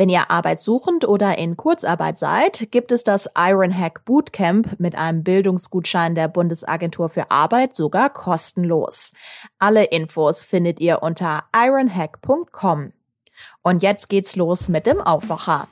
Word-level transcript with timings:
Wenn 0.00 0.08
ihr 0.08 0.30
arbeitssuchend 0.30 1.06
oder 1.06 1.36
in 1.36 1.58
Kurzarbeit 1.58 2.16
seid, 2.16 2.70
gibt 2.70 2.90
es 2.90 3.04
das 3.04 3.28
Ironhack 3.36 4.06
Bootcamp 4.06 4.80
mit 4.80 4.94
einem 4.94 5.22
Bildungsgutschein 5.22 6.14
der 6.14 6.26
Bundesagentur 6.26 7.10
für 7.10 7.30
Arbeit 7.30 7.76
sogar 7.76 8.08
kostenlos. 8.08 9.12
Alle 9.58 9.84
Infos 9.84 10.42
findet 10.42 10.80
ihr 10.80 11.02
unter 11.02 11.44
ironhack.com. 11.54 12.94
Und 13.60 13.82
jetzt 13.82 14.08
geht's 14.08 14.36
los 14.36 14.70
mit 14.70 14.86
dem 14.86 15.02
Aufwacher 15.02 15.68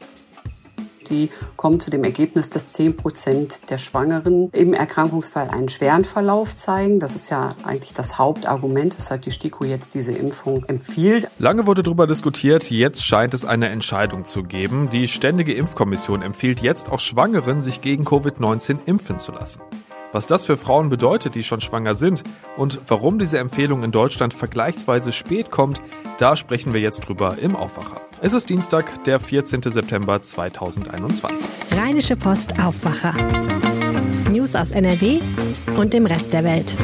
die 1.09 1.31
kommen 1.57 1.81
zu 1.81 1.91
dem 1.91 2.05
Ergebnis, 2.05 2.51
dass 2.51 2.71
10 2.71 2.97
Prozent 2.97 3.61
der 3.71 3.79
Schwangeren 3.79 4.51
im 4.53 4.75
Erkrankungsfall 4.75 5.51
einen 5.51 5.69
schweren 5.69 6.05
Verlauf 6.05 6.57
zeigen. 6.57 7.01
Das 7.01 7.15
ist 7.15 7.31
ja 7.31 7.55
eigentlich 7.65 7.95
das 7.95 8.19
Hauptargument, 8.19 8.97
weshalb 8.97 9.23
die 9.23 9.31
STIKO 9.31 9.65
jetzt 9.65 9.95
diese 9.95 10.13
Impfung 10.13 10.65
empfiehlt. 10.65 11.29
Lange 11.39 11.67
wurde 11.67 11.83
darüber 11.83 12.07
diskutiert, 12.07 12.71
jetzt 12.71 13.05
scheint 13.05 13.35
es 13.35 13.45
eine 13.45 13.69
Entscheidung 13.69 14.25
zu 14.25 14.43
geben. 14.43 14.91
Die 14.91 15.09
Ständige 15.09 15.55
Impfkommission 15.55 16.23
empfiehlt 16.23 16.61
jetzt 16.61 16.91
auch 16.91 17.01
Schwangeren, 17.01 17.61
sich 17.61 17.81
gegen 17.81 18.05
Covid-19 18.05 18.79
impfen 18.87 19.19
zu 19.19 19.33
lassen. 19.33 19.61
Was 20.11 20.27
das 20.27 20.47
für 20.47 20.57
Frauen 20.57 20.89
bedeutet, 20.89 21.35
die 21.35 21.43
schon 21.43 21.61
schwanger 21.61 21.95
sind 21.95 22.25
und 22.57 22.81
warum 22.89 23.19
diese 23.19 23.39
Empfehlung 23.39 23.83
in 23.83 23.93
Deutschland 23.93 24.33
vergleichsweise 24.33 25.13
spät 25.13 25.51
kommt, 25.51 25.83
da 26.17 26.35
sprechen 26.35 26.73
wir 26.73 26.81
jetzt 26.81 27.01
drüber 27.01 27.37
im 27.39 27.55
Aufwacher. 27.55 28.01
Es 28.23 28.33
ist 28.33 28.49
Dienstag, 28.49 29.05
der 29.05 29.21
14. 29.21 29.61
September 29.63 30.23
2021. 30.23 31.47
Rheinische 31.73 32.17
Post 32.17 32.59
Aufwacher. 32.59 33.13
News 34.31 34.57
aus 34.57 34.71
NRW 34.71 35.21
und 35.77 35.93
dem 35.93 36.07
Rest 36.07 36.33
der 36.33 36.43
Welt. 36.43 36.75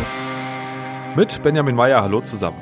Mit 1.16 1.42
Benjamin 1.42 1.76
Meyer, 1.76 2.02
hallo 2.02 2.20
zusammen. 2.20 2.58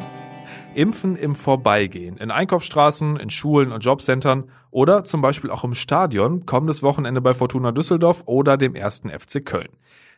Impfen 0.74 1.16
im 1.16 1.34
Vorbeigehen, 1.34 2.18
in 2.18 2.30
Einkaufsstraßen, 2.30 3.16
in 3.16 3.30
Schulen 3.30 3.72
und 3.72 3.84
Jobcentern 3.84 4.44
oder 4.70 5.02
zum 5.02 5.22
Beispiel 5.22 5.50
auch 5.50 5.64
im 5.64 5.74
Stadion, 5.74 6.46
kommendes 6.46 6.84
Wochenende 6.84 7.20
bei 7.20 7.34
Fortuna 7.34 7.72
Düsseldorf 7.72 8.22
oder 8.26 8.56
dem 8.56 8.76
ersten 8.76 9.10
FC 9.10 9.44
Köln. 9.44 9.68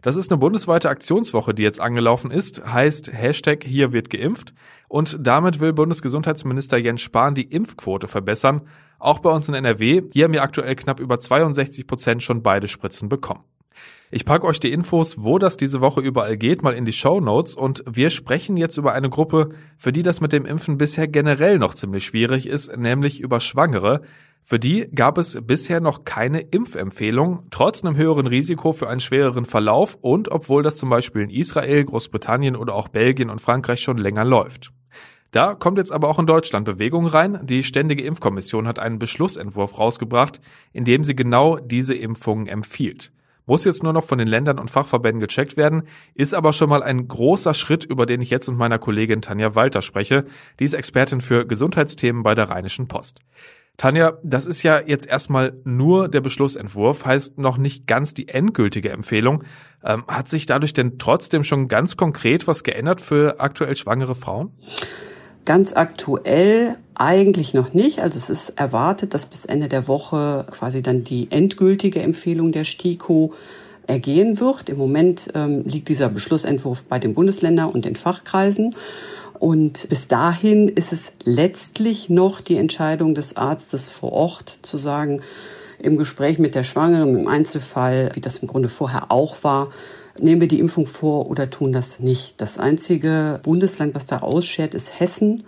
Das 0.05 0.17
ist 0.17 0.31
eine 0.31 0.39
bundesweite 0.39 0.91
Aktionswoche, 0.91 1.55
die 1.55 1.63
jetzt 1.63 1.81
angelaufen 1.81 2.31
ist, 2.31 2.63
heißt 2.63 3.11
Hashtag 3.15 3.65
hier 3.65 3.95
wird 3.95 4.11
geimpft 4.11 4.53
und 4.87 5.17
damit 5.19 5.61
will 5.61 5.73
Bundesgesundheitsminister 5.73 6.77
Jens 6.77 7.01
Spahn 7.01 7.35
die 7.35 7.51
Impfquote 7.51 8.07
verbessern. 8.07 8.69
Auch 8.99 9.21
bei 9.21 9.31
uns 9.31 9.49
in 9.49 9.55
NRW, 9.55 10.03
hier 10.13 10.25
haben 10.25 10.35
wir 10.35 10.43
aktuell 10.43 10.77
knapp 10.77 11.01
über 11.01 11.19
62 11.19 11.87
Prozent 11.87 12.23
schon 12.23 12.43
beide 12.43 12.69
Spritzen 12.69 13.09
bekommen. 13.09 13.45
Ich 14.11 14.27
packe 14.27 14.47
euch 14.47 14.61
die 14.61 14.73
Infos, 14.73 15.25
wo 15.25 15.39
das 15.39 15.57
diese 15.57 15.81
Woche 15.81 16.03
überall 16.03 16.37
geht, 16.37 16.63
mal 16.63 16.75
in 16.75 16.85
die 16.85 16.93
Show 16.93 17.19
Notes 17.21 17.55
und 17.55 17.83
wir 17.91 18.11
sprechen 18.11 18.59
jetzt 18.59 18.77
über 18.77 18.93
eine 18.93 19.09
Gruppe, 19.09 19.55
für 19.79 19.91
die 19.91 20.03
das 20.03 20.21
mit 20.21 20.35
dem 20.35 20.45
Impfen 20.45 20.77
bisher 20.77 21.09
generell 21.09 21.59
noch 21.59 21.73
ziemlich 21.73 22.05
schwierig 22.05 22.47
ist, 22.47 22.77
nämlich 22.77 23.23
über 23.23 23.41
Schwangere. 23.41 24.03
Für 24.47 24.59
die 24.59 24.89
gab 24.95 25.17
es 25.17 25.39
bisher 25.47 25.81
noch 25.81 26.05
keine 26.05 26.41
Impfempfehlung, 26.41 27.45
trotz 27.51 27.83
einem 27.83 27.97
höheren 27.97 28.27
Risiko 28.27 28.73
für 28.73 28.91
einen 28.91 29.01
schwereren 29.01 29.47
Verlauf 29.47 29.97
und 30.03 30.31
obwohl 30.31 30.63
das 30.63 30.77
zum 30.77 30.91
Beispiel 30.91 31.23
in 31.23 31.31
Israel, 31.31 31.83
Großbritannien 31.83 32.55
oder 32.55 32.75
auch 32.75 32.89
Belgien 32.89 33.31
und 33.31 33.41
Frankreich 33.41 33.81
schon 33.81 33.97
länger 33.97 34.27
läuft. 34.27 34.71
Da 35.31 35.55
kommt 35.55 35.79
jetzt 35.79 35.93
aber 35.93 36.09
auch 36.09 36.19
in 36.19 36.27
Deutschland 36.27 36.67
Bewegung 36.67 37.07
rein. 37.07 37.41
Die 37.43 37.63
Ständige 37.63 38.05
Impfkommission 38.05 38.69
hat 38.69 38.79
einen 38.79 38.99
Beschlussentwurf 38.99 39.79
rausgebracht, 39.79 40.43
in 40.75 40.85
dem 40.85 41.05
sie 41.05 41.17
genau 41.17 41.57
diese 41.57 41.95
Impfungen 41.95 42.47
empfiehlt. 42.47 43.13
Muss 43.47 43.65
jetzt 43.65 43.83
nur 43.83 43.95
noch 43.95 44.05
von 44.05 44.19
den 44.19 44.29
Ländern 44.29 44.59
und 44.59 44.71
Fachverbänden 44.71 45.21
gecheckt 45.21 45.57
werden, 45.57 45.85
ist 46.15 46.35
aber 46.35 46.53
schon 46.53 46.69
mal 46.69 46.83
ein 46.83 47.09
großer 47.09 47.55
Schritt, 47.55 47.85
über 47.87 48.05
den 48.05 48.21
ich 48.21 48.31
jetzt 48.31 48.49
mit 48.49 48.59
meiner 48.59 48.79
Kollegin 48.79 49.23
Tanja 49.23 49.55
Walter 49.55 49.81
spreche. 49.81 50.27
Die 50.61 50.65
ist 50.65 50.75
Expertin 50.75 51.23
für 51.23 51.47
Gesundheitsthemen 51.47 52.23
bei 52.23 52.35
der 52.35 52.51
Rheinischen 52.51 52.89
Post. 52.89 53.21
Tanja, 53.77 54.19
das 54.23 54.47
ist 54.47 54.63
ja 54.63 54.81
jetzt 54.81 55.07
erstmal 55.07 55.55
nur 55.65 56.09
der 56.09 56.21
Beschlussentwurf, 56.21 57.05
heißt 57.05 57.39
noch 57.39 57.57
nicht 57.57 57.87
ganz 57.87 58.15
die 58.15 58.29
endgültige 58.29 58.91
Empfehlung. 58.91 59.43
Ähm, 59.85 60.05
hat 60.07 60.29
sich 60.29 60.47
dadurch 60.47 60.75
denn 60.75 60.99
trotzdem 60.99 61.43
schon 61.43 61.67
ganz 61.67 61.97
konkret 61.97 62.47
was 62.47 62.63
geändert 62.63 63.01
für 63.01 63.41
aktuell 63.41 63.75
schwangere 63.75 64.15
Frauen? 64.15 64.53
Ganz 65.45 65.75
aktuell 65.75 66.77
eigentlich 66.95 67.53
noch 67.53 67.75
nicht. 67.75 68.01
Also 68.01 68.17
es 68.17 68.31
ist 68.31 68.51
erwartet, 68.51 69.13
dass 69.13 69.27
bis 69.27 69.45
Ende 69.45 69.69
der 69.69 69.89
Woche 69.89 70.47
quasi 70.51 70.81
dann 70.81 71.05
die 71.05 71.31
endgültige 71.31 72.01
Empfehlung 72.01 72.53
der 72.53 72.65
STIKO 72.65 73.35
ergehen 73.87 74.41
wird. 74.41 74.69
Im 74.69 74.79
Moment 74.79 75.31
ähm, 75.35 75.65
liegt 75.65 75.89
dieser 75.89 76.09
Beschlussentwurf 76.09 76.85
bei 76.85 76.99
den 76.99 77.13
Bundesländern 77.13 77.71
und 77.71 77.85
den 77.85 77.97
Fachkreisen. 77.97 78.75
Und 79.45 79.91
bis 79.91 80.09
dahin 80.09 80.69
ist 80.69 80.91
es 80.91 81.13
letztlich 81.23 82.09
noch 82.09 82.41
die 82.41 82.57
Entscheidung 82.57 83.15
des 83.15 83.37
Arztes 83.37 83.91
vor 83.91 84.13
Ort 84.13 84.61
zu 84.63 84.79
sagen, 84.79 85.21
im 85.79 85.99
Gespräch 85.99 86.39
mit 86.39 86.55
der 86.55 86.63
Schwangeren, 86.63 87.15
im 87.15 87.29
Einzelfall, 87.29 88.09
wie 88.15 88.23
das 88.23 88.39
im 88.39 88.49
Grunde 88.49 88.71
vorher 88.71 89.13
auch 89.13 89.45
war, 89.45 89.71
nehmen 90.19 90.41
wir 90.41 90.49
die 90.49 90.61
Impfung 90.61 90.87
vor 90.87 91.29
oder 91.29 91.51
tun 91.51 91.73
das 91.73 92.01
nicht. 92.01 92.41
Das 92.41 92.59
einzige 92.59 93.39
Bundesland, 93.43 93.95
was 93.95 94.07
da 94.07 94.21
ausschert, 94.21 94.73
ist 94.73 94.99
Hessen. 94.99 95.45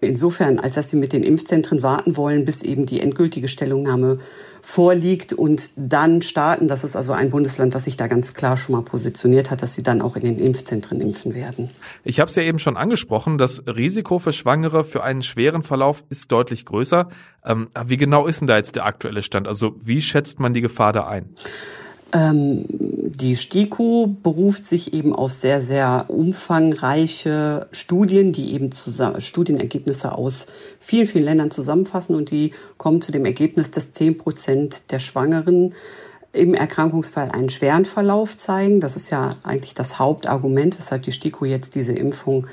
Insofern, 0.00 0.58
als 0.58 0.74
dass 0.74 0.90
sie 0.90 0.96
mit 0.96 1.12
den 1.12 1.22
Impfzentren 1.22 1.82
warten 1.82 2.16
wollen, 2.16 2.44
bis 2.44 2.62
eben 2.62 2.86
die 2.86 3.00
endgültige 3.00 3.48
Stellungnahme 3.48 4.18
vorliegt 4.60 5.32
und 5.32 5.70
dann 5.76 6.22
starten. 6.22 6.68
Das 6.68 6.84
ist 6.84 6.96
also 6.96 7.12
ein 7.12 7.30
Bundesland, 7.30 7.74
das 7.74 7.84
sich 7.84 7.96
da 7.96 8.06
ganz 8.06 8.34
klar 8.34 8.56
schon 8.56 8.74
mal 8.74 8.82
positioniert 8.82 9.50
hat, 9.50 9.62
dass 9.62 9.74
sie 9.74 9.82
dann 9.82 10.02
auch 10.02 10.16
in 10.16 10.22
den 10.22 10.38
Impfzentren 10.38 11.00
impfen 11.00 11.34
werden. 11.34 11.70
Ich 12.04 12.20
habe 12.20 12.28
es 12.28 12.36
ja 12.36 12.42
eben 12.42 12.58
schon 12.58 12.76
angesprochen, 12.76 13.38
das 13.38 13.64
Risiko 13.66 14.18
für 14.18 14.32
Schwangere 14.32 14.84
für 14.84 15.02
einen 15.02 15.22
schweren 15.22 15.62
Verlauf 15.62 16.04
ist 16.10 16.30
deutlich 16.32 16.64
größer. 16.64 17.08
Ähm, 17.44 17.68
wie 17.86 17.96
genau 17.96 18.26
ist 18.26 18.40
denn 18.40 18.48
da 18.48 18.56
jetzt 18.56 18.76
der 18.76 18.84
aktuelle 18.84 19.22
Stand? 19.22 19.48
Also 19.48 19.74
wie 19.80 20.00
schätzt 20.00 20.38
man 20.40 20.52
die 20.52 20.60
Gefahr 20.60 20.92
da 20.92 21.06
ein? 21.06 21.30
Ähm, 22.12 22.64
die 22.68 23.36
STIKO 23.36 24.16
beruft 24.22 24.64
sich 24.64 24.94
eben 24.94 25.14
auf 25.14 25.32
sehr, 25.32 25.60
sehr 25.60 26.06
umfangreiche 26.08 27.66
Studien, 27.72 28.32
die 28.32 28.54
eben 28.54 28.72
zusammen, 28.72 29.20
Studienergebnisse 29.20 30.12
aus 30.12 30.46
vielen, 30.78 31.06
vielen 31.06 31.24
Ländern 31.24 31.50
zusammenfassen. 31.50 32.14
Und 32.14 32.30
die 32.30 32.52
kommen 32.76 33.00
zu 33.00 33.12
dem 33.12 33.24
Ergebnis, 33.24 33.70
dass 33.70 33.92
zehn 33.92 34.16
Prozent 34.16 34.90
der 34.90 34.98
Schwangeren 34.98 35.74
im 36.32 36.54
Erkrankungsfall 36.54 37.30
einen 37.30 37.50
schweren 37.50 37.84
Verlauf 37.84 38.36
zeigen. 38.36 38.80
Das 38.80 38.96
ist 38.96 39.10
ja 39.10 39.36
eigentlich 39.42 39.74
das 39.74 39.98
Hauptargument, 39.98 40.78
weshalb 40.78 41.02
die 41.02 41.12
STIKO 41.12 41.44
jetzt 41.44 41.74
diese 41.74 41.94
Impfung 41.94 42.46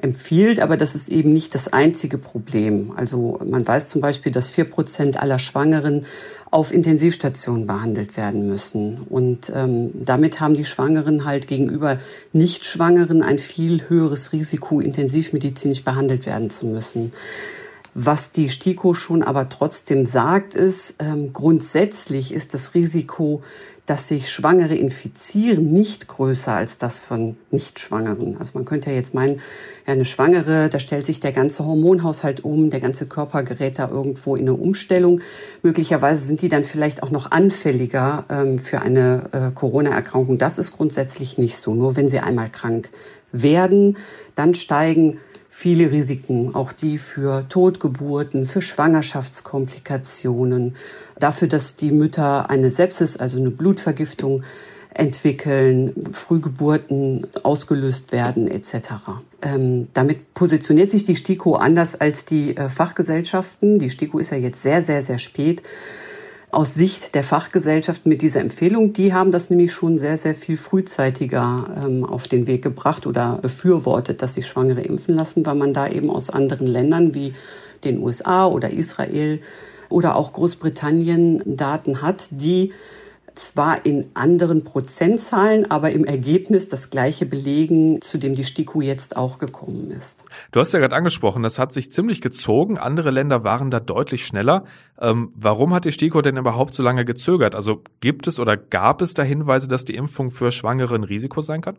empfiehlt, 0.00 0.60
aber 0.60 0.76
das 0.76 0.94
ist 0.94 1.08
eben 1.08 1.32
nicht 1.32 1.54
das 1.54 1.72
einzige 1.72 2.18
Problem. 2.18 2.92
Also 2.96 3.40
man 3.44 3.66
weiß 3.66 3.86
zum 3.86 4.00
Beispiel, 4.00 4.32
dass 4.32 4.50
vier 4.50 4.64
Prozent 4.64 5.20
aller 5.20 5.38
Schwangeren 5.38 6.06
auf 6.50 6.72
Intensivstationen 6.72 7.66
behandelt 7.66 8.16
werden 8.16 8.46
müssen. 8.46 8.98
Und 9.08 9.52
ähm, 9.54 9.90
damit 9.94 10.40
haben 10.40 10.54
die 10.54 10.64
Schwangeren 10.64 11.24
halt 11.24 11.48
gegenüber 11.48 11.98
Nicht-Schwangeren 12.32 13.22
ein 13.22 13.38
viel 13.38 13.88
höheres 13.88 14.32
Risiko, 14.32 14.80
intensivmedizinisch 14.80 15.82
behandelt 15.82 16.26
werden 16.26 16.50
zu 16.50 16.66
müssen. 16.66 17.12
Was 17.94 18.32
die 18.32 18.48
STIKO 18.48 18.94
schon 18.94 19.22
aber 19.22 19.48
trotzdem 19.48 20.04
sagt, 20.04 20.54
ist, 20.54 20.96
ähm, 20.98 21.32
grundsätzlich 21.32 22.34
ist 22.34 22.52
das 22.52 22.74
Risiko 22.74 23.42
dass 23.86 24.08
sich 24.08 24.30
Schwangere 24.30 24.74
infizieren, 24.74 25.70
nicht 25.70 26.08
größer 26.08 26.54
als 26.54 26.78
das 26.78 27.00
von 27.00 27.36
Nichtschwangeren. 27.50 28.38
Also 28.38 28.52
man 28.54 28.64
könnte 28.64 28.88
ja 28.90 28.96
jetzt 28.96 29.12
meinen, 29.12 29.40
ja, 29.86 29.92
eine 29.92 30.06
Schwangere, 30.06 30.70
da 30.70 30.78
stellt 30.78 31.04
sich 31.04 31.20
der 31.20 31.32
ganze 31.32 31.66
Hormonhaushalt 31.66 32.42
um, 32.44 32.70
der 32.70 32.80
ganze 32.80 33.06
Körper 33.06 33.42
gerät 33.42 33.78
da 33.78 33.90
irgendwo 33.90 34.36
in 34.36 34.44
eine 34.44 34.54
Umstellung. 34.54 35.20
Möglicherweise 35.62 36.24
sind 36.24 36.40
die 36.40 36.48
dann 36.48 36.64
vielleicht 36.64 37.02
auch 37.02 37.10
noch 37.10 37.30
anfälliger 37.30 38.24
ähm, 38.30 38.58
für 38.58 38.80
eine 38.80 39.28
äh, 39.32 39.50
Corona-Erkrankung. 39.54 40.38
Das 40.38 40.58
ist 40.58 40.72
grundsätzlich 40.72 41.36
nicht 41.36 41.58
so. 41.58 41.74
Nur 41.74 41.94
wenn 41.94 42.08
sie 42.08 42.20
einmal 42.20 42.48
krank 42.48 42.88
werden, 43.32 43.98
dann 44.34 44.54
steigen 44.54 45.18
viele 45.56 45.92
Risiken, 45.92 46.52
auch 46.56 46.72
die 46.72 46.98
für 46.98 47.48
Totgeburten, 47.48 48.44
für 48.44 48.60
Schwangerschaftskomplikationen, 48.60 50.74
dafür, 51.16 51.46
dass 51.46 51.76
die 51.76 51.92
Mütter 51.92 52.50
eine 52.50 52.70
Sepsis, 52.70 53.16
also 53.16 53.38
eine 53.38 53.52
Blutvergiftung 53.52 54.42
entwickeln, 54.92 55.94
Frühgeburten 56.10 57.28
ausgelöst 57.44 58.10
werden 58.10 58.48
etc. 58.48 58.74
Ähm, 59.42 59.86
damit 59.94 60.34
positioniert 60.34 60.90
sich 60.90 61.04
die 61.04 61.14
STIKO 61.14 61.54
anders 61.54 61.94
als 61.94 62.24
die 62.24 62.56
äh, 62.56 62.68
Fachgesellschaften. 62.68 63.78
Die 63.78 63.90
STIKO 63.90 64.18
ist 64.18 64.30
ja 64.30 64.36
jetzt 64.36 64.60
sehr, 64.60 64.82
sehr, 64.82 65.02
sehr 65.02 65.18
spät 65.18 65.62
aus 66.54 66.74
Sicht 66.74 67.14
der 67.14 67.22
Fachgesellschaft 67.22 68.06
mit 68.06 68.22
dieser 68.22 68.40
Empfehlung. 68.40 68.92
Die 68.92 69.12
haben 69.12 69.32
das 69.32 69.50
nämlich 69.50 69.72
schon 69.72 69.98
sehr, 69.98 70.18
sehr 70.18 70.34
viel 70.34 70.56
frühzeitiger 70.56 71.66
ähm, 71.84 72.04
auf 72.04 72.28
den 72.28 72.46
Weg 72.46 72.62
gebracht 72.62 73.06
oder 73.06 73.38
befürwortet, 73.42 74.22
dass 74.22 74.34
sich 74.34 74.46
Schwangere 74.46 74.82
impfen 74.82 75.14
lassen, 75.14 75.44
weil 75.44 75.56
man 75.56 75.74
da 75.74 75.88
eben 75.88 76.10
aus 76.10 76.30
anderen 76.30 76.66
Ländern 76.66 77.14
wie 77.14 77.34
den 77.84 77.98
USA 77.98 78.46
oder 78.46 78.70
Israel 78.70 79.40
oder 79.88 80.16
auch 80.16 80.32
Großbritannien 80.32 81.42
Daten 81.44 82.02
hat, 82.02 82.28
die 82.30 82.72
zwar 83.34 83.84
in 83.84 84.10
anderen 84.14 84.64
Prozentzahlen, 84.64 85.70
aber 85.70 85.90
im 85.90 86.04
Ergebnis 86.04 86.68
das 86.68 86.90
gleiche 86.90 87.26
belegen, 87.26 88.00
zu 88.00 88.18
dem 88.18 88.34
die 88.34 88.44
STIKO 88.44 88.80
jetzt 88.80 89.16
auch 89.16 89.38
gekommen 89.38 89.90
ist. 89.90 90.24
Du 90.52 90.60
hast 90.60 90.72
ja 90.72 90.80
gerade 90.80 90.94
angesprochen, 90.94 91.42
das 91.42 91.58
hat 91.58 91.72
sich 91.72 91.90
ziemlich 91.90 92.20
gezogen. 92.20 92.78
Andere 92.78 93.10
Länder 93.10 93.42
waren 93.42 93.70
da 93.70 93.80
deutlich 93.80 94.24
schneller. 94.26 94.64
Ähm, 95.00 95.32
warum 95.34 95.74
hat 95.74 95.84
die 95.84 95.92
STIKO 95.92 96.22
denn 96.22 96.36
überhaupt 96.36 96.74
so 96.74 96.82
lange 96.82 97.04
gezögert? 97.04 97.54
Also 97.54 97.82
gibt 98.00 98.26
es 98.26 98.38
oder 98.38 98.56
gab 98.56 99.02
es 99.02 99.14
da 99.14 99.22
Hinweise, 99.22 99.68
dass 99.68 99.84
die 99.84 99.94
Impfung 99.94 100.30
für 100.30 100.52
Schwangere 100.52 100.94
ein 100.94 101.04
Risiko 101.04 101.40
sein 101.40 101.60
kann? 101.60 101.76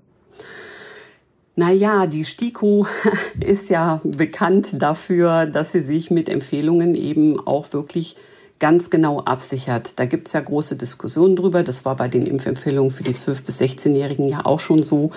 Naja, 1.56 2.06
die 2.06 2.26
STIKO 2.26 2.86
ist 3.40 3.70
ja 3.70 4.02
bekannt 4.04 4.82
dafür, 4.82 5.46
dass 5.46 5.72
sie 5.72 5.80
sich 5.80 6.12
mit 6.12 6.28
Empfehlungen 6.28 6.96
eben 6.96 7.40
auch 7.40 7.72
wirklich 7.72 8.18
ganz 8.60 8.90
genau 8.90 9.22
absichert. 9.22 10.00
Da 10.00 10.06
gibt's 10.06 10.34
ja 10.34 10.42
große 10.42 10.76
Diskussionen 10.76 11.36
drüber. 11.36 11.64
Das 11.64 11.86
war 11.86 11.96
bei 11.96 12.08
den 12.08 12.26
Impfempfehlungen 12.26 12.92
für 12.92 13.04
die 13.04 13.14
12- 13.14 13.44
bis 13.46 13.62
16-Jährigen 13.62 14.28
ja 14.28 14.46
auch 14.46 14.60
schon 14.60 14.82
so, 14.82 15.12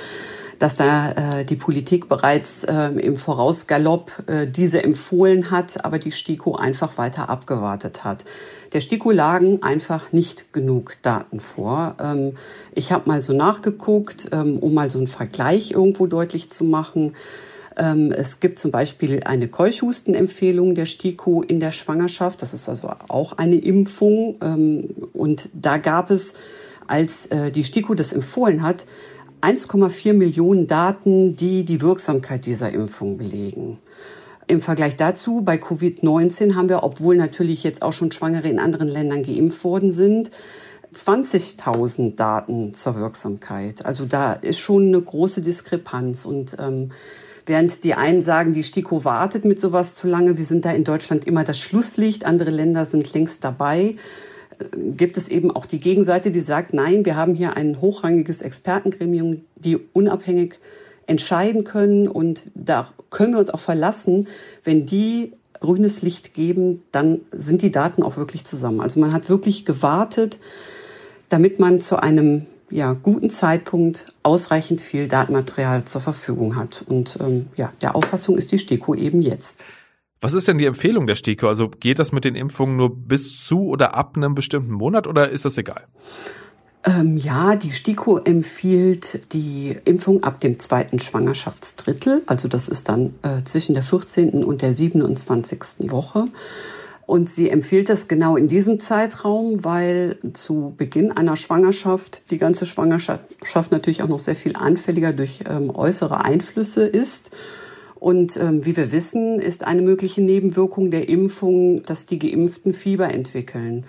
dass 0.58 0.74
da 0.74 1.12
äh, 1.12 1.44
die 1.44 1.56
Politik 1.56 2.08
bereits 2.08 2.64
äh, 2.64 2.88
im 2.88 3.16
Vorausgalopp 3.16 4.24
äh, 4.26 4.46
diese 4.46 4.82
empfohlen 4.82 5.50
hat, 5.50 5.84
aber 5.84 5.98
die 5.98 6.10
STIKO 6.10 6.56
einfach 6.56 6.98
weiter 6.98 7.28
abgewartet 7.28 8.04
hat. 8.04 8.24
Der 8.72 8.80
STIKO 8.80 9.12
lagen 9.12 9.62
einfach 9.62 10.12
nicht 10.12 10.52
genug 10.52 10.96
Daten 11.02 11.40
vor. 11.40 11.96
Ähm, 12.00 12.36
ich 12.74 12.92
habe 12.92 13.08
mal 13.08 13.22
so 13.22 13.32
nachgeguckt, 13.32 14.28
ähm, 14.32 14.58
um 14.58 14.74
mal 14.74 14.90
so 14.90 14.98
einen 14.98 15.06
Vergleich 15.06 15.70
irgendwo 15.70 16.06
deutlich 16.06 16.50
zu 16.50 16.64
machen. 16.64 17.14
Ähm, 17.78 18.12
es 18.12 18.40
gibt 18.40 18.58
zum 18.58 18.72
Beispiel 18.72 19.20
eine 19.24 19.48
Keuchhustenempfehlung 19.48 20.74
der 20.74 20.84
STIKO 20.86 21.42
in 21.42 21.60
der 21.60 21.70
Schwangerschaft. 21.70 22.42
Das 22.42 22.52
ist 22.52 22.68
also 22.68 22.90
auch 23.08 23.34
eine 23.34 23.56
Impfung. 23.56 24.36
Ähm, 24.42 24.90
und 25.12 25.48
da 25.54 25.78
gab 25.78 26.10
es, 26.10 26.34
als 26.88 27.26
äh, 27.26 27.52
die 27.52 27.64
STIKO 27.64 27.94
das 27.94 28.12
empfohlen 28.12 28.62
hat, 28.62 28.84
1,4 29.40 30.12
Millionen 30.12 30.66
Daten, 30.66 31.36
die 31.36 31.64
die 31.64 31.80
Wirksamkeit 31.80 32.44
dieser 32.44 32.72
Impfung 32.72 33.16
belegen. 33.16 33.78
Im 34.48 34.60
Vergleich 34.60 34.96
dazu, 34.96 35.42
bei 35.42 35.56
Covid-19 35.56 36.56
haben 36.56 36.68
wir, 36.68 36.82
obwohl 36.82 37.16
natürlich 37.16 37.62
jetzt 37.62 37.82
auch 37.82 37.92
schon 37.92 38.10
Schwangere 38.10 38.48
in 38.48 38.58
anderen 38.58 38.88
Ländern 38.88 39.22
geimpft 39.22 39.62
worden 39.62 39.92
sind, 39.92 40.32
20.000 40.94 42.16
Daten 42.16 42.74
zur 42.74 42.96
Wirksamkeit. 42.96 43.84
Also 43.84 44.06
da 44.06 44.32
ist 44.32 44.58
schon 44.58 44.88
eine 44.88 45.00
große 45.00 45.42
Diskrepanz. 45.42 46.24
Und 46.24 46.56
ähm, 46.58 46.90
Während 47.48 47.82
die 47.82 47.94
einen 47.94 48.20
sagen, 48.20 48.52
die 48.52 48.62
STIKO 48.62 49.06
wartet 49.06 49.46
mit 49.46 49.58
sowas 49.58 49.94
zu 49.94 50.06
lange, 50.06 50.36
wir 50.36 50.44
sind 50.44 50.66
da 50.66 50.70
in 50.70 50.84
Deutschland 50.84 51.26
immer 51.26 51.44
das 51.44 51.58
Schlusslicht, 51.58 52.26
andere 52.26 52.50
Länder 52.50 52.84
sind 52.84 53.10
längst 53.14 53.42
dabei, 53.42 53.96
äh, 54.58 54.64
gibt 54.94 55.16
es 55.16 55.30
eben 55.30 55.50
auch 55.50 55.64
die 55.64 55.80
Gegenseite, 55.80 56.30
die 56.30 56.40
sagt, 56.40 56.74
nein, 56.74 57.06
wir 57.06 57.16
haben 57.16 57.34
hier 57.34 57.56
ein 57.56 57.80
hochrangiges 57.80 58.42
Expertengremium, 58.42 59.40
die 59.56 59.78
unabhängig 59.94 60.56
entscheiden 61.06 61.64
können 61.64 62.06
und 62.06 62.50
da 62.54 62.92
können 63.08 63.32
wir 63.32 63.40
uns 63.40 63.48
auch 63.48 63.60
verlassen, 63.60 64.28
wenn 64.62 64.84
die 64.84 65.32
grünes 65.58 66.02
Licht 66.02 66.34
geben, 66.34 66.82
dann 66.92 67.22
sind 67.32 67.62
die 67.62 67.72
Daten 67.72 68.02
auch 68.02 68.18
wirklich 68.18 68.44
zusammen. 68.44 68.82
Also 68.82 69.00
man 69.00 69.14
hat 69.14 69.30
wirklich 69.30 69.64
gewartet, 69.64 70.38
damit 71.30 71.58
man 71.58 71.80
zu 71.80 71.96
einem 71.96 72.44
ja, 72.70 72.92
guten 72.92 73.30
Zeitpunkt 73.30 74.12
ausreichend 74.22 74.80
viel 74.80 75.08
Datenmaterial 75.08 75.84
zur 75.84 76.00
Verfügung 76.00 76.56
hat. 76.56 76.84
Und 76.86 77.18
ähm, 77.20 77.46
ja, 77.56 77.72
der 77.80 77.96
Auffassung 77.96 78.36
ist 78.36 78.52
die 78.52 78.58
STIKO 78.58 78.94
eben 78.94 79.22
jetzt. 79.22 79.64
Was 80.20 80.34
ist 80.34 80.48
denn 80.48 80.58
die 80.58 80.66
Empfehlung 80.66 81.06
der 81.06 81.14
STIKO? 81.14 81.48
Also 81.48 81.68
geht 81.68 81.98
das 81.98 82.12
mit 82.12 82.24
den 82.24 82.34
Impfungen 82.34 82.76
nur 82.76 82.94
bis 82.94 83.44
zu 83.44 83.68
oder 83.68 83.94
ab 83.94 84.16
einem 84.16 84.34
bestimmten 84.34 84.72
Monat 84.72 85.06
oder 85.06 85.28
ist 85.30 85.44
das 85.44 85.56
egal? 85.58 85.86
Ähm, 86.84 87.16
ja, 87.16 87.56
die 87.56 87.72
STIKO 87.72 88.18
empfiehlt 88.18 89.32
die 89.32 89.76
Impfung 89.84 90.22
ab 90.22 90.40
dem 90.40 90.58
zweiten 90.58 90.98
Schwangerschaftsdrittel. 91.00 92.22
Also 92.26 92.48
das 92.48 92.68
ist 92.68 92.88
dann 92.88 93.14
äh, 93.22 93.42
zwischen 93.44 93.74
der 93.74 93.82
14. 93.82 94.44
und 94.44 94.62
der 94.62 94.72
27. 94.72 95.90
Woche. 95.90 96.24
Und 97.08 97.30
sie 97.30 97.48
empfiehlt 97.48 97.88
das 97.88 98.06
genau 98.06 98.36
in 98.36 98.48
diesem 98.48 98.80
Zeitraum, 98.80 99.64
weil 99.64 100.18
zu 100.34 100.74
Beginn 100.76 101.10
einer 101.10 101.36
Schwangerschaft 101.36 102.22
die 102.30 102.36
ganze 102.36 102.66
Schwangerschaft 102.66 103.72
natürlich 103.72 104.02
auch 104.02 104.08
noch 104.08 104.18
sehr 104.18 104.36
viel 104.36 104.56
anfälliger 104.56 105.14
durch 105.14 105.42
ähm, 105.48 105.74
äußere 105.74 106.22
Einflüsse 106.22 106.86
ist. 106.86 107.30
Und 107.94 108.36
ähm, 108.36 108.66
wie 108.66 108.76
wir 108.76 108.92
wissen, 108.92 109.40
ist 109.40 109.64
eine 109.64 109.80
mögliche 109.80 110.20
Nebenwirkung 110.20 110.90
der 110.90 111.08
Impfung, 111.08 111.82
dass 111.84 112.04
die 112.04 112.18
Geimpften 112.18 112.74
Fieber 112.74 113.08
entwickeln. 113.08 113.86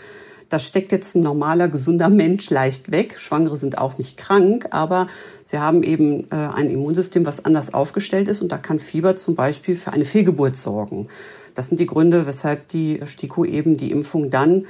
Das 0.48 0.66
steckt 0.66 0.94
jetzt 0.94 1.16
ein 1.16 1.22
normaler, 1.22 1.68
gesunder 1.68 2.08
Mensch 2.24 2.50
leicht 2.50 2.90
weg. 2.90 3.16
Schwangere 3.20 3.58
sind 3.58 3.78
auch 3.78 3.98
nicht 3.98 4.16
krank, 4.16 4.68
aber 4.72 5.08
sie 5.44 5.60
haben 5.60 5.84
eben 5.84 6.24
äh, 6.32 6.36
ein 6.36 6.70
Immunsystem, 6.70 7.26
was 7.26 7.44
anders 7.44 7.74
aufgestellt 7.74 8.30
ist 8.30 8.42
und 8.42 8.54
da 8.54 8.58
kann 8.58 8.80
Fieber 8.80 9.18
zum 9.18 9.36
Beispiel 9.36 9.76
für 9.76 9.92
eine 9.92 10.06
Fehlgeburt 10.06 10.56
sorgen. 10.56 11.10
Das 11.56 11.68
sind 11.68 11.80
die 11.80 11.86
Gründe, 11.86 12.28
weshalb 12.28 12.68
die 12.70 13.00
STIKO 13.04 13.46
eben 13.46 13.78
die 13.78 13.92
Impfung 13.92 14.30
dann 14.30 14.66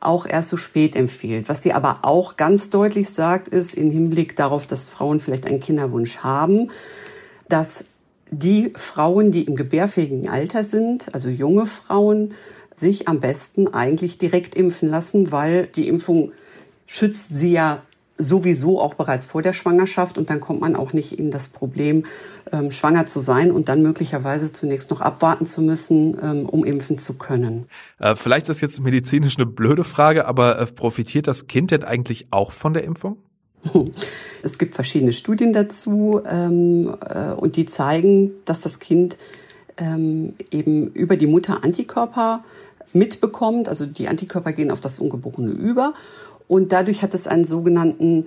auch 0.00 0.26
erst 0.26 0.50
so 0.50 0.56
spät 0.56 0.96
empfiehlt. 0.96 1.48
Was 1.48 1.62
sie 1.62 1.72
aber 1.72 2.00
auch 2.02 2.36
ganz 2.36 2.70
deutlich 2.70 3.10
sagt, 3.10 3.48
ist 3.48 3.74
im 3.74 3.90
Hinblick 3.90 4.36
darauf, 4.36 4.66
dass 4.66 4.84
Frauen 4.84 5.20
vielleicht 5.20 5.46
einen 5.46 5.60
Kinderwunsch 5.60 6.18
haben, 6.18 6.70
dass 7.48 7.84
die 8.30 8.72
Frauen, 8.76 9.30
die 9.30 9.44
im 9.44 9.54
gebärfähigen 9.54 10.28
Alter 10.28 10.64
sind, 10.64 11.14
also 11.14 11.28
junge 11.28 11.66
Frauen, 11.66 12.34
sich 12.74 13.08
am 13.08 13.20
besten 13.20 13.72
eigentlich 13.72 14.18
direkt 14.18 14.54
impfen 14.54 14.90
lassen, 14.90 15.30
weil 15.30 15.66
die 15.66 15.88
Impfung 15.88 16.32
schützt 16.86 17.26
sie 17.30 17.52
ja 17.52 17.82
sowieso 18.16 18.80
auch 18.80 18.94
bereits 18.94 19.26
vor 19.26 19.42
der 19.42 19.52
Schwangerschaft 19.52 20.18
und 20.18 20.30
dann 20.30 20.40
kommt 20.40 20.60
man 20.60 20.76
auch 20.76 20.92
nicht 20.92 21.18
in 21.18 21.30
das 21.30 21.48
Problem, 21.48 22.04
ähm, 22.52 22.70
schwanger 22.70 23.06
zu 23.06 23.20
sein 23.20 23.50
und 23.50 23.68
dann 23.68 23.82
möglicherweise 23.82 24.52
zunächst 24.52 24.90
noch 24.90 25.00
abwarten 25.00 25.46
zu 25.46 25.62
müssen, 25.62 26.16
ähm, 26.22 26.48
um 26.48 26.64
impfen 26.64 26.98
zu 26.98 27.18
können. 27.18 27.66
Äh, 27.98 28.14
vielleicht 28.14 28.44
ist 28.44 28.50
das 28.50 28.60
jetzt 28.60 28.82
medizinisch 28.82 29.36
eine 29.36 29.46
blöde 29.46 29.84
Frage, 29.84 30.26
aber 30.26 30.58
äh, 30.58 30.66
profitiert 30.66 31.26
das 31.26 31.48
Kind 31.48 31.72
denn 31.72 31.82
eigentlich 31.82 32.28
auch 32.30 32.52
von 32.52 32.74
der 32.74 32.84
Impfung? 32.84 33.16
Es 34.42 34.58
gibt 34.58 34.74
verschiedene 34.74 35.14
Studien 35.14 35.54
dazu 35.54 36.20
ähm, 36.28 36.94
äh, 37.00 37.30
und 37.30 37.56
die 37.56 37.64
zeigen, 37.64 38.32
dass 38.44 38.60
das 38.60 38.78
Kind 38.78 39.16
ähm, 39.78 40.34
eben 40.50 40.88
über 40.88 41.16
die 41.16 41.26
Mutter 41.26 41.64
Antikörper 41.64 42.44
mitbekommt. 42.94 43.68
Also 43.68 43.84
die 43.84 44.08
Antikörper 44.08 44.52
gehen 44.52 44.70
auf 44.70 44.80
das 44.80 44.98
Ungeborene 44.98 45.50
über 45.50 45.94
und 46.48 46.72
dadurch 46.72 47.02
hat 47.02 47.14
es 47.14 47.26
einen 47.26 47.44
sogenannten 47.44 48.26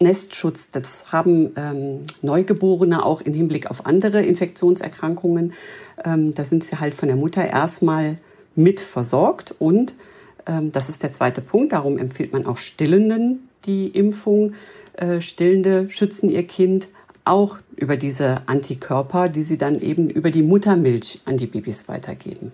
Nestschutz. 0.00 0.70
Das 0.70 1.12
haben 1.12 1.52
ähm, 1.56 2.00
Neugeborene 2.22 3.04
auch 3.04 3.20
im 3.20 3.34
Hinblick 3.34 3.70
auf 3.70 3.86
andere 3.86 4.22
Infektionserkrankungen. 4.22 5.52
Ähm, 6.04 6.34
da 6.34 6.44
sind 6.44 6.64
sie 6.64 6.80
halt 6.80 6.94
von 6.94 7.08
der 7.08 7.16
Mutter 7.16 7.46
erstmal 7.46 8.18
mit 8.56 8.80
versorgt. 8.80 9.54
Und 9.58 9.94
ähm, 10.46 10.72
das 10.72 10.88
ist 10.88 11.02
der 11.02 11.12
zweite 11.12 11.40
Punkt. 11.40 11.72
Darum 11.72 11.98
empfiehlt 11.98 12.32
man 12.32 12.46
auch 12.46 12.56
Stillenden 12.56 13.48
die 13.66 13.88
Impfung. 13.88 14.54
Äh, 14.94 15.20
Stillende 15.20 15.88
schützen 15.88 16.30
ihr 16.30 16.46
Kind 16.46 16.88
auch 17.24 17.58
über 17.76 17.96
diese 17.96 18.42
Antikörper, 18.46 19.28
die 19.28 19.42
sie 19.42 19.56
dann 19.56 19.80
eben 19.80 20.10
über 20.10 20.30
die 20.30 20.42
Muttermilch 20.42 21.20
an 21.26 21.36
die 21.36 21.46
Babys 21.46 21.86
weitergeben 21.86 22.50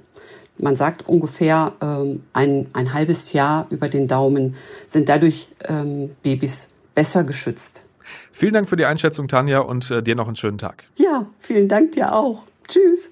man 0.59 0.77
sagt 0.77 1.09
ungefähr 1.09 1.73
ähm, 1.81 2.23
ein, 2.33 2.67
ein 2.73 2.93
halbes 2.93 3.33
Jahr 3.33 3.67
über 3.71 3.89
den 3.89 4.09
Daumen, 4.09 4.57
sind 4.87 5.09
dadurch 5.09 5.49
ähm, 5.69 6.11
Babys 6.23 6.69
besser 6.95 7.25
geschützt. 7.25 7.85
Vielen 8.33 8.55
Dank 8.55 8.69
für 8.69 8.77
die 8.77 8.85
Einschätzung, 8.85 9.29
Tanja, 9.29 9.61
und 9.61 9.91
äh, 9.91 10.03
dir 10.03 10.15
noch 10.15 10.27
einen 10.27 10.37
schönen 10.37 10.59
Tag. 10.59 10.85
Ja, 10.97 11.27
vielen 11.39 11.69
Dank 11.69 11.93
dir 11.93 12.15
auch. 12.15 12.43
Tschüss. 12.69 13.11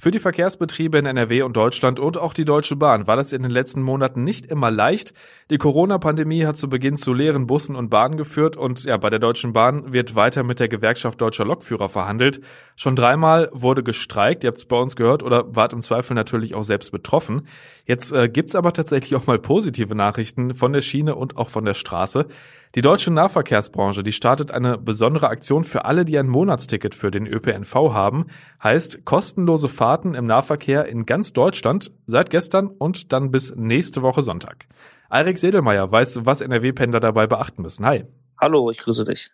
Für 0.00 0.12
die 0.12 0.20
Verkehrsbetriebe 0.20 0.96
in 0.96 1.06
NRW 1.06 1.42
und 1.42 1.56
Deutschland 1.56 1.98
und 1.98 2.18
auch 2.18 2.32
die 2.32 2.44
Deutsche 2.44 2.76
Bahn 2.76 3.08
war 3.08 3.16
das 3.16 3.32
in 3.32 3.42
den 3.42 3.50
letzten 3.50 3.82
Monaten 3.82 4.22
nicht 4.22 4.46
immer 4.46 4.70
leicht. 4.70 5.12
Die 5.50 5.58
Corona-Pandemie 5.58 6.46
hat 6.46 6.56
zu 6.56 6.68
Beginn 6.68 6.94
zu 6.94 7.12
leeren 7.12 7.48
Bussen 7.48 7.74
und 7.74 7.90
Bahnen 7.90 8.16
geführt 8.16 8.56
und 8.56 8.84
ja, 8.84 8.96
bei 8.96 9.10
der 9.10 9.18
Deutschen 9.18 9.52
Bahn 9.52 9.92
wird 9.92 10.14
weiter 10.14 10.44
mit 10.44 10.60
der 10.60 10.68
Gewerkschaft 10.68 11.20
Deutscher 11.20 11.44
Lokführer 11.44 11.88
verhandelt. 11.88 12.40
Schon 12.76 12.94
dreimal 12.94 13.48
wurde 13.50 13.82
gestreikt, 13.82 14.44
ihr 14.44 14.48
habt 14.48 14.58
es 14.58 14.66
bei 14.66 14.76
uns 14.76 14.94
gehört 14.94 15.24
oder 15.24 15.56
wart 15.56 15.72
im 15.72 15.80
Zweifel 15.80 16.14
natürlich 16.14 16.54
auch 16.54 16.62
selbst 16.62 16.92
betroffen. 16.92 17.48
Jetzt 17.84 18.12
äh, 18.12 18.28
gibt's 18.28 18.54
aber 18.54 18.72
tatsächlich 18.72 19.16
auch 19.16 19.26
mal 19.26 19.40
positive 19.40 19.96
Nachrichten 19.96 20.54
von 20.54 20.72
der 20.72 20.80
Schiene 20.80 21.16
und 21.16 21.36
auch 21.36 21.48
von 21.48 21.64
der 21.64 21.74
Straße. 21.74 22.28
Die 22.74 22.82
deutsche 22.82 23.10
Nahverkehrsbranche, 23.10 24.02
die 24.02 24.12
startet 24.12 24.50
eine 24.50 24.76
besondere 24.76 25.28
Aktion 25.28 25.64
für 25.64 25.86
alle, 25.86 26.04
die 26.04 26.18
ein 26.18 26.28
Monatsticket 26.28 26.94
für 26.94 27.10
den 27.10 27.26
ÖPNV 27.26 27.74
haben. 27.74 28.26
Heißt 28.62 29.06
kostenlose 29.06 29.70
Fahrten 29.70 30.14
im 30.14 30.26
Nahverkehr 30.26 30.84
in 30.84 31.06
ganz 31.06 31.32
Deutschland 31.32 31.90
seit 32.06 32.28
gestern 32.28 32.66
und 32.66 33.12
dann 33.14 33.30
bis 33.30 33.56
nächste 33.56 34.02
Woche 34.02 34.22
Sonntag. 34.22 34.66
Eirik 35.08 35.38
Sedelmeier 35.38 35.90
weiß, 35.90 36.26
was 36.26 36.42
NRW-Pendler 36.42 37.00
dabei 37.00 37.26
beachten 37.26 37.62
müssen. 37.62 37.86
Hi. 37.86 38.04
Hallo, 38.38 38.70
ich 38.70 38.78
grüße 38.78 39.04
dich. 39.04 39.30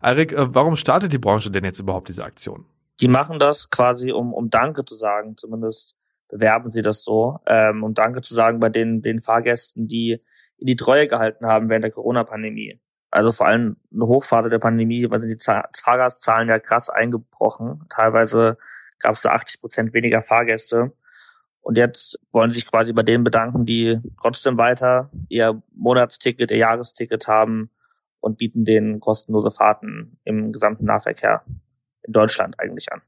Eirik, 0.00 0.32
äh, 0.32 0.54
warum 0.54 0.76
startet 0.76 1.12
die 1.12 1.18
Branche 1.18 1.50
denn 1.50 1.64
jetzt 1.64 1.80
überhaupt 1.80 2.08
diese 2.08 2.24
Aktion? 2.24 2.66
Die 3.00 3.08
machen 3.08 3.40
das 3.40 3.70
quasi, 3.70 4.12
um, 4.12 4.32
um 4.32 4.50
Danke 4.50 4.84
zu 4.84 4.94
sagen. 4.94 5.36
Zumindest 5.36 5.96
bewerben 6.28 6.70
sie 6.70 6.82
das 6.82 7.02
so, 7.02 7.40
ähm, 7.46 7.82
um 7.82 7.94
Danke 7.94 8.22
zu 8.22 8.34
sagen 8.34 8.60
bei 8.60 8.68
den, 8.68 9.02
den 9.02 9.20
Fahrgästen, 9.20 9.88
die 9.88 10.22
die 10.64 10.76
Treue 10.76 11.08
gehalten 11.08 11.46
haben 11.46 11.68
während 11.68 11.84
der 11.84 11.90
Corona-Pandemie. 11.90 12.80
Also 13.10 13.30
vor 13.30 13.46
allem 13.46 13.76
eine 13.92 14.06
Hochphase 14.06 14.48
der 14.48 14.58
Pandemie, 14.58 15.10
weil 15.10 15.20
sind 15.20 15.32
die 15.32 15.80
Fahrgastzahlen 15.80 16.48
ja 16.48 16.58
krass 16.58 16.88
eingebrochen. 16.88 17.84
Teilweise 17.90 18.56
gab 19.00 19.14
es 19.14 19.22
da 19.22 19.32
80 19.32 19.60
Prozent 19.60 19.94
weniger 19.94 20.22
Fahrgäste. 20.22 20.92
Und 21.60 21.76
jetzt 21.76 22.18
wollen 22.32 22.50
sie 22.50 22.60
sich 22.60 22.66
quasi 22.66 22.92
bei 22.92 23.02
denen 23.02 23.22
bedanken, 23.22 23.64
die 23.64 24.00
trotzdem 24.20 24.56
weiter 24.56 25.10
ihr 25.28 25.62
Monatsticket, 25.74 26.50
ihr 26.50 26.56
Jahresticket 26.56 27.28
haben 27.28 27.70
und 28.20 28.38
bieten 28.38 28.64
denen 28.64 29.00
kostenlose 29.00 29.50
Fahrten 29.50 30.18
im 30.24 30.52
gesamten 30.52 30.86
Nahverkehr 30.86 31.44
in 32.02 32.12
Deutschland 32.12 32.58
eigentlich 32.58 32.90
an. 32.92 33.02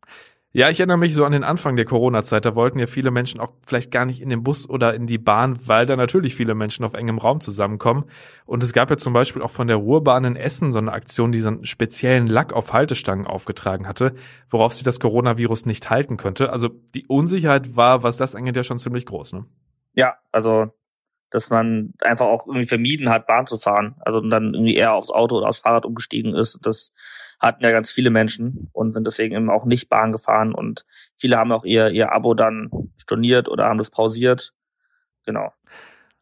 Ja, 0.57 0.71
ich 0.71 0.79
erinnere 0.79 0.99
mich 0.99 1.15
so 1.15 1.25
an 1.25 1.33
den 1.33 1.43
Anfang 1.43 1.75
der 1.75 1.85
Corona-Zeit. 1.85 2.45
Da 2.45 2.55
wollten 2.55 2.79
ja 2.79 2.87
viele 2.87 3.11
Menschen 3.11 3.41
auch 3.41 3.51
vielleicht 3.67 3.91
gar 3.91 4.07
nicht 4.07 4.23
in 4.23 4.29
den 4.29 4.45
Bus 4.45 4.71
oder 4.71 4.95
in 4.95 5.09
die 5.09 5.19
Bahn, 5.19 5.59
weil 5.67 5.85
da 5.85 5.97
natürlich 5.97 6.37
viele 6.37 6.55
Menschen 6.55 6.85
auf 6.85 6.95
engem 6.95 7.19
Raum 7.19 7.41
zusammenkommen. 7.41 8.05
Und 8.47 8.63
es 8.63 8.73
gab 8.73 8.89
ja 8.89 8.97
zum 8.97 9.13
Beispiel 9.13 9.43
auch 9.43 9.51
von 9.51 9.67
der 9.67 9.79
Ruhrbahn 9.79 10.23
in 10.23 10.37
Essen 10.37 10.71
so 10.71 10.79
eine 10.79 10.93
Aktion, 10.93 11.33
die 11.33 11.41
so 11.41 11.49
einen 11.49 11.67
speziellen 11.67 12.29
Lack 12.29 12.53
auf 12.53 12.73
Haltestangen 12.73 13.27
aufgetragen 13.27 13.89
hatte, 13.89 14.15
worauf 14.49 14.75
sich 14.75 14.85
das 14.85 15.01
Coronavirus 15.01 15.67
nicht 15.67 15.91
halten 15.91 16.19
könnte. 16.19 16.53
Also 16.53 16.69
die 16.69 17.09
Unsicherheit 17.09 17.75
war, 17.75 18.05
was 18.05 18.17
das 18.17 18.37
angeht, 18.37 18.55
ja 18.55 18.63
schon 18.63 18.79
ziemlich 18.79 19.07
groß, 19.07 19.33
ne? 19.33 19.47
Ja, 19.95 20.19
also 20.31 20.67
dass 21.31 21.51
man 21.51 21.95
einfach 22.01 22.27
auch 22.27 22.47
irgendwie 22.47 22.67
vermieden 22.67 23.11
hat, 23.11 23.27
Bahn 23.27 23.47
zu 23.47 23.59
fahren. 23.59 23.97
Also 24.01 24.21
dann 24.21 24.55
irgendwie 24.55 24.77
eher 24.77 24.95
aufs 24.95 25.11
Auto 25.11 25.37
oder 25.39 25.49
aufs 25.49 25.59
Fahrrad 25.59 25.85
umgestiegen 25.85 26.35
ist. 26.35 26.59
Das 26.63 26.93
hatten 27.41 27.63
ja 27.65 27.71
ganz 27.73 27.91
viele 27.91 28.11
Menschen 28.11 28.69
und 28.73 28.93
sind 28.93 29.07
deswegen 29.07 29.35
eben 29.35 29.51
auch 29.51 29.65
nicht 29.65 29.89
Bahn 29.89 30.13
gefahren. 30.13 30.55
Und 30.55 30.87
viele 31.17 31.37
haben 31.37 31.53
auch 31.53 31.65
ihr, 31.65 31.91
ihr 31.91 32.13
Abo 32.13 32.35
dann 32.35 32.71
storniert 32.97 33.49
oder 33.49 33.65
haben 33.65 33.79
das 33.79 33.91
pausiert. 33.91 34.53
Genau. 35.27 35.53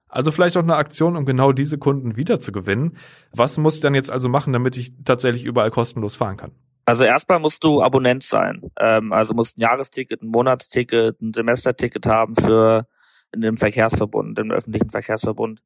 Also 0.08 0.30
vielleicht 0.30 0.56
auch 0.56 0.62
eine 0.62 0.76
Aktion, 0.76 1.16
um 1.16 1.24
genau 1.24 1.52
diese 1.52 1.78
Kunden 1.78 2.16
wiederzugewinnen. 2.16 2.96
Was 3.32 3.56
muss 3.56 3.76
ich 3.76 3.80
dann 3.80 3.94
jetzt 3.94 4.10
also 4.10 4.28
machen, 4.28 4.52
damit 4.52 4.76
ich 4.76 4.92
tatsächlich 5.04 5.44
überall 5.44 5.70
kostenlos 5.70 6.16
fahren 6.16 6.36
kann? 6.36 6.52
Also 6.84 7.04
erstmal 7.04 7.38
musst 7.38 7.64
du 7.64 7.82
Abonnent 7.82 8.22
sein. 8.22 8.60
Ähm, 8.78 9.12
also 9.12 9.34
musst 9.34 9.56
ein 9.56 9.62
Jahresticket, 9.62 10.22
ein 10.22 10.28
Monatsticket, 10.28 11.20
ein 11.22 11.32
Semesterticket 11.32 12.06
haben 12.06 12.34
für 12.34 12.86
in 13.32 13.40
dem 13.40 13.56
Verkehrsverbund, 13.56 14.38
im 14.38 14.50
öffentlichen 14.50 14.90
Verkehrsverbund. 14.90 15.62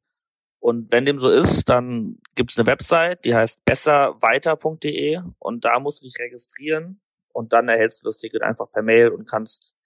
Und 0.59 0.91
wenn 0.91 1.05
dem 1.05 1.19
so 1.19 1.29
ist, 1.29 1.69
dann 1.69 2.17
gibt 2.35 2.51
es 2.51 2.57
eine 2.57 2.67
Website, 2.67 3.25
die 3.25 3.35
heißt 3.35 3.63
besserweiter.de 3.63 5.21
und 5.39 5.65
da 5.65 5.79
musst 5.79 6.01
du 6.01 6.05
dich 6.05 6.15
registrieren 6.19 6.99
und 7.31 7.53
dann 7.53 7.69
erhältst 7.69 8.01
du 8.01 8.07
das 8.07 8.17
Ticket 8.17 8.41
einfach 8.41 8.71
per 8.71 8.81
Mail 8.81 9.09
und 9.09 9.29
kannst 9.29 9.77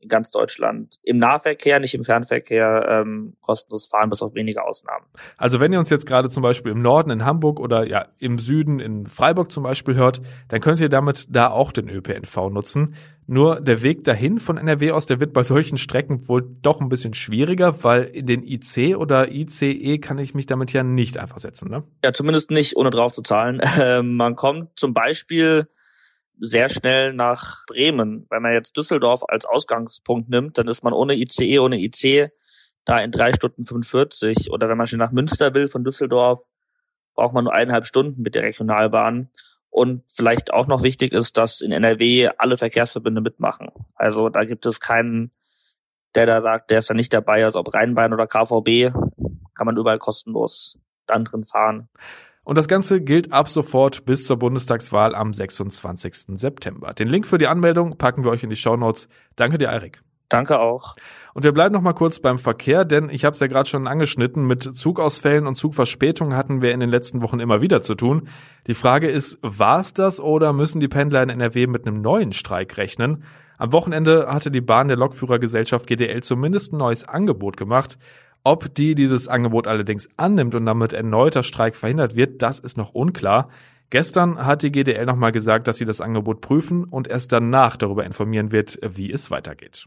in 0.00 0.08
ganz 0.08 0.30
Deutschland 0.30 0.96
im 1.02 1.18
Nahverkehr, 1.18 1.80
nicht 1.80 1.94
im 1.94 2.04
Fernverkehr, 2.04 2.86
ähm, 2.88 3.36
kostenlos 3.40 3.86
fahren, 3.86 4.10
bis 4.10 4.22
auf 4.22 4.34
wenige 4.34 4.62
Ausnahmen. 4.62 5.06
Also 5.36 5.60
wenn 5.60 5.72
ihr 5.72 5.78
uns 5.78 5.90
jetzt 5.90 6.06
gerade 6.06 6.28
zum 6.28 6.42
Beispiel 6.42 6.72
im 6.72 6.82
Norden 6.82 7.10
in 7.10 7.24
Hamburg 7.24 7.60
oder 7.60 7.86
ja 7.86 8.08
im 8.18 8.38
Süden 8.38 8.78
in 8.78 9.06
Freiburg 9.06 9.50
zum 9.50 9.62
Beispiel 9.62 9.94
hört, 9.94 10.20
dann 10.48 10.60
könnt 10.60 10.80
ihr 10.80 10.88
damit 10.88 11.34
da 11.34 11.48
auch 11.48 11.72
den 11.72 11.88
ÖPNV 11.88 12.50
nutzen. 12.50 12.94
Nur 13.28 13.60
der 13.60 13.82
Weg 13.82 14.04
dahin 14.04 14.38
von 14.38 14.56
NRW 14.56 14.92
aus, 14.92 15.06
der 15.06 15.18
wird 15.18 15.32
bei 15.32 15.42
solchen 15.42 15.78
Strecken 15.78 16.28
wohl 16.28 16.48
doch 16.62 16.80
ein 16.80 16.88
bisschen 16.88 17.12
schwieriger, 17.12 17.82
weil 17.82 18.04
in 18.04 18.26
den 18.26 18.44
IC 18.44 18.96
oder 18.96 19.32
ICE 19.32 19.98
kann 19.98 20.18
ich 20.18 20.34
mich 20.34 20.46
damit 20.46 20.72
ja 20.72 20.84
nicht 20.84 21.18
einfach 21.18 21.38
setzen, 21.38 21.68
ne? 21.68 21.82
Ja, 22.04 22.12
zumindest 22.12 22.52
nicht, 22.52 22.76
ohne 22.76 22.90
drauf 22.90 23.12
zu 23.12 23.22
zahlen. 23.22 23.60
Ähm, 23.78 24.16
man 24.16 24.36
kommt 24.36 24.78
zum 24.78 24.94
Beispiel 24.94 25.68
sehr 26.38 26.68
schnell 26.68 27.12
nach 27.12 27.66
Bremen. 27.66 28.26
Wenn 28.30 28.42
man 28.42 28.52
jetzt 28.52 28.76
Düsseldorf 28.76 29.22
als 29.28 29.44
Ausgangspunkt 29.44 30.28
nimmt, 30.30 30.56
dann 30.56 30.68
ist 30.68 30.82
man 30.82 30.92
ohne 30.92 31.14
ICE, 31.14 31.58
ohne 31.58 31.78
IC 31.78 32.30
da 32.84 33.00
in 33.00 33.10
drei 33.10 33.32
Stunden 33.32 33.64
45. 33.64 34.50
Oder 34.50 34.68
wenn 34.68 34.78
man 34.78 34.86
schon 34.86 34.98
nach 34.98 35.12
Münster 35.12 35.54
will 35.54 35.68
von 35.68 35.84
Düsseldorf, 35.84 36.42
braucht 37.14 37.34
man 37.34 37.44
nur 37.44 37.52
eineinhalb 37.52 37.86
Stunden 37.86 38.22
mit 38.22 38.34
der 38.34 38.44
Regionalbahn. 38.44 39.30
Und 39.76 40.04
vielleicht 40.10 40.54
auch 40.54 40.66
noch 40.68 40.82
wichtig 40.82 41.12
ist, 41.12 41.36
dass 41.36 41.60
in 41.60 41.70
NRW 41.70 42.30
alle 42.38 42.56
Verkehrsverbünde 42.56 43.20
mitmachen. 43.20 43.68
Also 43.94 44.30
da 44.30 44.44
gibt 44.44 44.64
es 44.64 44.80
keinen, 44.80 45.32
der 46.14 46.24
da 46.24 46.40
sagt, 46.40 46.70
der 46.70 46.78
ist 46.78 46.88
da 46.88 46.94
nicht 46.94 47.12
dabei, 47.12 47.44
also 47.44 47.58
ob 47.58 47.74
Rheinbahn 47.74 48.14
oder 48.14 48.26
KVB, 48.26 48.94
kann 49.54 49.66
man 49.66 49.76
überall 49.76 49.98
kostenlos 49.98 50.78
dann 51.04 51.26
drin 51.26 51.44
fahren. 51.44 51.90
Und 52.42 52.56
das 52.56 52.68
Ganze 52.68 53.02
gilt 53.02 53.34
ab 53.34 53.50
sofort 53.50 54.06
bis 54.06 54.24
zur 54.24 54.38
Bundestagswahl 54.38 55.14
am 55.14 55.34
26. 55.34 56.38
September. 56.38 56.94
Den 56.94 57.08
Link 57.08 57.26
für 57.26 57.36
die 57.36 57.46
Anmeldung 57.46 57.98
packen 57.98 58.24
wir 58.24 58.30
euch 58.30 58.44
in 58.44 58.48
die 58.48 58.56
Show 58.56 58.78
Notes. 58.78 59.10
Danke 59.36 59.58
dir, 59.58 59.68
Erik. 59.68 60.00
Danke 60.28 60.58
auch. 60.58 60.96
Und 61.34 61.44
wir 61.44 61.52
bleiben 61.52 61.72
noch 61.72 61.82
mal 61.82 61.92
kurz 61.92 62.18
beim 62.18 62.38
Verkehr, 62.38 62.84
denn 62.84 63.10
ich 63.10 63.24
habe 63.24 63.34
es 63.34 63.40
ja 63.40 63.46
gerade 63.46 63.68
schon 63.68 63.86
angeschnitten, 63.86 64.46
mit 64.46 64.62
Zugausfällen 64.62 65.46
und 65.46 65.54
Zugverspätungen 65.54 66.36
hatten 66.36 66.62
wir 66.62 66.72
in 66.72 66.80
den 66.80 66.90
letzten 66.90 67.22
Wochen 67.22 67.38
immer 67.38 67.60
wieder 67.60 67.80
zu 67.80 67.94
tun. 67.94 68.28
Die 68.66 68.74
Frage 68.74 69.08
ist, 69.08 69.38
war 69.42 69.80
es 69.80 69.94
das 69.94 70.18
oder 70.18 70.52
müssen 70.52 70.80
die 70.80 70.88
Pendler 70.88 71.22
in 71.22 71.28
NRW 71.28 71.68
mit 71.68 71.86
einem 71.86 72.00
neuen 72.00 72.32
Streik 72.32 72.76
rechnen? 72.76 73.22
Am 73.58 73.72
Wochenende 73.72 74.26
hatte 74.28 74.50
die 74.50 74.60
Bahn 74.60 74.88
der 74.88 74.96
Lokführergesellschaft 74.96 75.86
GDL 75.86 76.22
zumindest 76.22 76.72
ein 76.72 76.78
neues 76.78 77.04
Angebot 77.04 77.56
gemacht. 77.56 77.98
Ob 78.42 78.74
die 78.74 78.94
dieses 78.94 79.28
Angebot 79.28 79.66
allerdings 79.66 80.08
annimmt 80.16 80.54
und 80.54 80.66
damit 80.66 80.92
erneuter 80.92 81.42
Streik 81.42 81.74
verhindert 81.74 82.16
wird, 82.16 82.42
das 82.42 82.58
ist 82.58 82.76
noch 82.76 82.94
unklar. 82.94 83.48
Gestern 83.90 84.44
hat 84.44 84.62
die 84.62 84.72
GDL 84.72 85.06
nochmal 85.06 85.32
gesagt, 85.32 85.68
dass 85.68 85.76
sie 85.76 85.84
das 85.84 86.00
Angebot 86.00 86.40
prüfen 86.40 86.84
und 86.84 87.08
erst 87.08 87.32
danach 87.32 87.76
darüber 87.76 88.04
informieren 88.04 88.52
wird, 88.52 88.78
wie 88.82 89.12
es 89.12 89.30
weitergeht. 89.30 89.86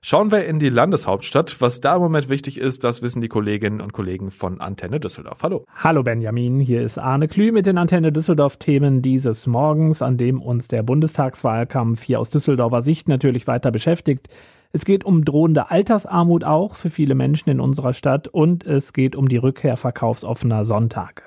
Schauen 0.00 0.30
wir 0.30 0.44
in 0.44 0.58
die 0.58 0.68
Landeshauptstadt. 0.68 1.60
Was 1.60 1.80
da 1.80 1.96
im 1.96 2.02
Moment 2.02 2.28
wichtig 2.28 2.58
ist, 2.58 2.84
das 2.84 3.02
wissen 3.02 3.20
die 3.20 3.28
Kolleginnen 3.28 3.80
und 3.80 3.92
Kollegen 3.92 4.30
von 4.30 4.60
Antenne 4.60 5.00
Düsseldorf. 5.00 5.42
Hallo. 5.42 5.64
Hallo 5.74 6.02
Benjamin, 6.02 6.60
hier 6.60 6.82
ist 6.82 6.98
Arne 6.98 7.26
Klü 7.26 7.50
mit 7.50 7.66
den 7.66 7.78
Antenne 7.78 8.12
Düsseldorf 8.12 8.56
Themen 8.58 9.02
dieses 9.02 9.46
Morgens, 9.46 10.00
an 10.00 10.16
dem 10.16 10.40
uns 10.40 10.68
der 10.68 10.82
Bundestagswahlkampf 10.82 12.02
hier 12.02 12.20
aus 12.20 12.30
Düsseldorfer 12.30 12.82
Sicht 12.82 13.08
natürlich 13.08 13.46
weiter 13.46 13.70
beschäftigt. 13.70 14.28
Es 14.70 14.84
geht 14.84 15.04
um 15.04 15.24
drohende 15.24 15.70
Altersarmut 15.70 16.44
auch 16.44 16.74
für 16.74 16.90
viele 16.90 17.14
Menschen 17.14 17.50
in 17.50 17.58
unserer 17.58 17.94
Stadt 17.94 18.28
und 18.28 18.64
es 18.64 18.92
geht 18.92 19.16
um 19.16 19.28
die 19.28 19.38
Rückkehr 19.38 19.76
verkaufsoffener 19.76 20.64
Sonntage. 20.64 21.22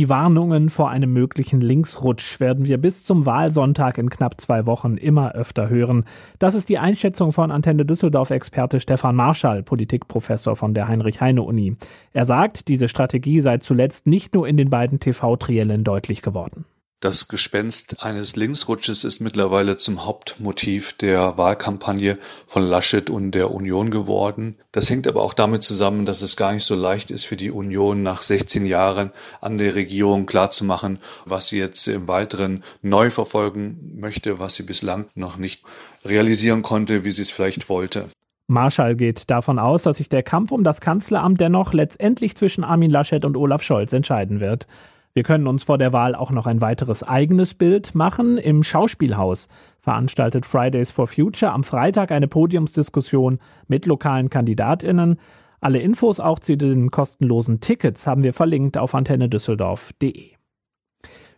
Die 0.00 0.08
Warnungen 0.08 0.70
vor 0.70 0.88
einem 0.88 1.12
möglichen 1.12 1.60
Linksrutsch 1.60 2.40
werden 2.40 2.64
wir 2.64 2.78
bis 2.78 3.04
zum 3.04 3.26
Wahlsonntag 3.26 3.98
in 3.98 4.08
knapp 4.08 4.40
zwei 4.40 4.64
Wochen 4.64 4.96
immer 4.96 5.34
öfter 5.34 5.68
hören. 5.68 6.06
Das 6.38 6.54
ist 6.54 6.70
die 6.70 6.78
Einschätzung 6.78 7.34
von 7.34 7.50
Antenne 7.50 7.84
Düsseldorf-Experte 7.84 8.80
Stefan 8.80 9.14
Marschall, 9.14 9.62
Politikprofessor 9.62 10.56
von 10.56 10.72
der 10.72 10.88
Heinrich-Heine-Uni. 10.88 11.76
Er 12.14 12.24
sagt, 12.24 12.68
diese 12.68 12.88
Strategie 12.88 13.42
sei 13.42 13.58
zuletzt 13.58 14.06
nicht 14.06 14.34
nur 14.34 14.48
in 14.48 14.56
den 14.56 14.70
beiden 14.70 15.00
TV-Triellen 15.00 15.84
deutlich 15.84 16.22
geworden. 16.22 16.64
Das 17.02 17.28
Gespenst 17.28 18.02
eines 18.02 18.36
Linksrutsches 18.36 19.04
ist 19.04 19.20
mittlerweile 19.20 19.78
zum 19.78 20.04
Hauptmotiv 20.04 20.92
der 20.92 21.38
Wahlkampagne 21.38 22.18
von 22.46 22.62
Laschet 22.62 23.08
und 23.08 23.30
der 23.30 23.52
Union 23.52 23.90
geworden. 23.90 24.56
Das 24.70 24.90
hängt 24.90 25.06
aber 25.06 25.22
auch 25.22 25.32
damit 25.32 25.62
zusammen, 25.62 26.04
dass 26.04 26.20
es 26.20 26.36
gar 26.36 26.52
nicht 26.52 26.64
so 26.64 26.74
leicht 26.74 27.10
ist 27.10 27.24
für 27.24 27.38
die 27.38 27.50
Union 27.50 28.02
nach 28.02 28.20
16 28.20 28.66
Jahren 28.66 29.12
an 29.40 29.56
der 29.56 29.76
Regierung 29.76 30.26
klarzumachen, 30.26 30.98
was 31.24 31.48
sie 31.48 31.58
jetzt 31.58 31.88
im 31.88 32.06
Weiteren 32.06 32.64
neu 32.82 33.08
verfolgen 33.08 33.94
möchte, 33.98 34.38
was 34.38 34.56
sie 34.56 34.64
bislang 34.64 35.06
noch 35.14 35.38
nicht 35.38 35.62
realisieren 36.04 36.60
konnte, 36.60 37.06
wie 37.06 37.12
sie 37.12 37.22
es 37.22 37.30
vielleicht 37.30 37.70
wollte. 37.70 38.10
Marschall 38.46 38.94
geht 38.94 39.30
davon 39.30 39.58
aus, 39.58 39.84
dass 39.84 39.96
sich 39.96 40.10
der 40.10 40.22
Kampf 40.22 40.52
um 40.52 40.64
das 40.64 40.82
Kanzleramt 40.82 41.40
dennoch 41.40 41.72
letztendlich 41.72 42.36
zwischen 42.36 42.62
Armin 42.62 42.90
Laschet 42.90 43.24
und 43.24 43.38
Olaf 43.38 43.62
Scholz 43.62 43.94
entscheiden 43.94 44.40
wird. 44.40 44.66
Wir 45.12 45.24
können 45.24 45.48
uns 45.48 45.64
vor 45.64 45.76
der 45.76 45.92
Wahl 45.92 46.14
auch 46.14 46.30
noch 46.30 46.46
ein 46.46 46.60
weiteres 46.60 47.02
eigenes 47.02 47.54
Bild 47.54 47.94
machen. 47.94 48.38
Im 48.38 48.62
Schauspielhaus 48.62 49.48
veranstaltet 49.80 50.46
Fridays 50.46 50.92
for 50.92 51.08
Future 51.08 51.52
am 51.52 51.64
Freitag 51.64 52.12
eine 52.12 52.28
Podiumsdiskussion 52.28 53.40
mit 53.66 53.86
lokalen 53.86 54.30
Kandidatinnen. 54.30 55.18
Alle 55.60 55.80
Infos 55.80 56.20
auch 56.20 56.38
zu 56.38 56.56
den 56.56 56.90
kostenlosen 56.90 57.60
Tickets 57.60 58.06
haben 58.06 58.22
wir 58.22 58.32
verlinkt 58.32 58.78
auf 58.78 58.94
antennedüsseldorf.de. 58.94 60.39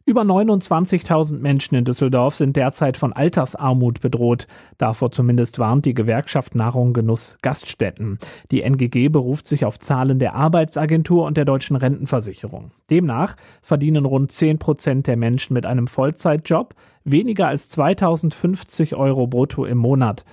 Über 0.04 0.22
29.000 0.22 1.38
Menschen 1.38 1.76
in 1.76 1.84
Düsseldorf 1.84 2.34
sind 2.34 2.56
derzeit 2.56 2.96
von 2.96 3.12
Altersarmut 3.12 4.00
bedroht. 4.00 4.48
Davor 4.76 5.12
zumindest 5.12 5.60
warnt 5.60 5.84
die 5.84 5.94
Gewerkschaft 5.94 6.56
Nahrung 6.56 6.92
Genuss 6.92 7.38
Gaststätten. 7.40 8.18
Die 8.50 8.62
NGG 8.62 9.08
beruft 9.10 9.46
sich 9.46 9.64
auf 9.64 9.78
Zahlen 9.78 10.18
der 10.18 10.34
Arbeitsagentur 10.34 11.24
und 11.24 11.36
der 11.36 11.44
deutschen 11.44 11.76
Rentenversicherung. 11.76 12.72
Demnach 12.90 13.36
verdienen 13.62 14.04
rund 14.04 14.32
10 14.32 14.58
Prozent 14.58 15.06
der 15.06 15.16
Menschen 15.16 15.54
mit 15.54 15.66
einem 15.66 15.86
Vollzeitjob 15.86 16.74
weniger 17.04 17.46
als 17.46 17.68
2050 17.68 18.96
Euro 18.96 19.28
brutto 19.28 19.64
im 19.64 19.78
Monat. 19.78 20.24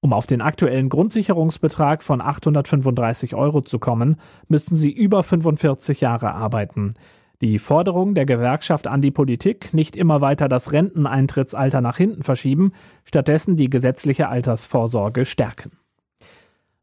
Um 0.00 0.12
auf 0.12 0.26
den 0.26 0.40
aktuellen 0.40 0.88
Grundsicherungsbetrag 0.88 2.02
von 2.02 2.20
835 2.20 3.36
Euro 3.36 3.60
zu 3.60 3.78
kommen, 3.78 4.16
müssten 4.48 4.74
sie 4.74 4.90
über 4.90 5.22
45 5.22 6.00
Jahre 6.00 6.34
arbeiten. 6.34 6.94
Die 7.42 7.58
Forderung 7.58 8.14
der 8.14 8.24
Gewerkschaft 8.24 8.86
an 8.86 9.02
die 9.02 9.10
Politik, 9.10 9.74
nicht 9.74 9.96
immer 9.96 10.20
weiter 10.20 10.48
das 10.48 10.72
Renteneintrittsalter 10.72 11.80
nach 11.80 11.96
hinten 11.96 12.22
verschieben, 12.22 12.70
stattdessen 13.04 13.56
die 13.56 13.68
gesetzliche 13.68 14.28
Altersvorsorge 14.28 15.24
stärken. 15.24 15.72